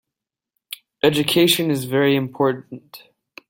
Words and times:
Education 1.03 1.69
is 1.69 1.83
very 1.85 2.15
important. 2.15 3.03